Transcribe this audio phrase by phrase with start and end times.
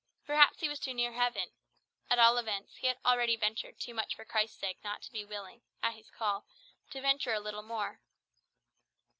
[0.25, 1.51] Perhaps he was too near heaven;
[2.09, 5.23] at all events, he had already ventured too much for Christ's sake not to be
[5.23, 6.47] willing, at his call,
[6.89, 7.99] to venture a little more.